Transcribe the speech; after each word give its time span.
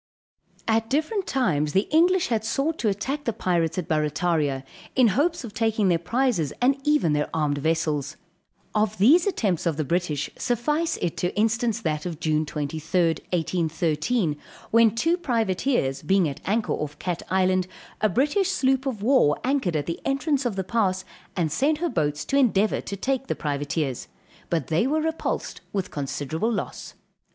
At 0.67 0.89
different 0.89 1.27
times 1.27 1.73
the 1.73 1.87
English 1.91 2.29
had 2.29 2.43
sought 2.43 2.79
to 2.79 2.89
attack 2.89 3.25
the 3.25 3.31
pirates 3.31 3.77
at 3.77 3.87
Barrataria, 3.87 4.63
in 4.95 5.09
hopes 5.09 5.43
of 5.43 5.53
taking 5.53 5.89
their 5.89 5.99
prizes, 5.99 6.51
and 6.59 6.79
even 6.83 7.13
their 7.13 7.29
armed 7.35 7.59
vessels. 7.59 8.17
Of 8.73 8.97
these 8.97 9.27
attempts 9.27 9.67
of 9.67 9.77
the 9.77 9.83
British, 9.83 10.31
suffice 10.39 10.97
it 11.03 11.17
to 11.17 11.35
instance 11.37 11.81
that 11.81 12.07
of 12.07 12.19
June 12.19 12.47
23d, 12.47 13.19
1813, 13.29 14.37
when 14.71 14.95
two 14.95 15.17
privateers 15.17 16.01
being 16.01 16.27
at 16.27 16.41
anchor 16.45 16.73
off 16.73 16.97
Cat 16.97 17.21
Island, 17.29 17.67
a 18.01 18.09
British 18.09 18.49
sloop 18.49 18.87
of 18.87 19.03
war 19.03 19.37
anchored 19.43 19.75
at 19.75 19.85
the 19.85 19.99
entrance 20.03 20.47
of 20.47 20.55
the 20.55 20.63
pass, 20.63 21.05
and 21.35 21.51
sent 21.51 21.77
her 21.77 21.89
boats 21.89 22.25
to 22.25 22.37
endeavor 22.37 22.81
to 22.81 22.97
take 22.97 23.27
the 23.27 23.35
privateers; 23.35 24.07
but 24.49 24.65
they 24.65 24.87
were 24.87 24.99
repulsed 25.01 25.61
with 25.71 25.91
considerable 25.91 26.51
loss. 26.51 26.95